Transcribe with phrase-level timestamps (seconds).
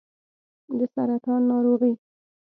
[0.77, 1.93] د سرطان ناروغي